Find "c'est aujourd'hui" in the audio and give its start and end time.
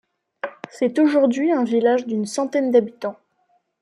0.71-1.51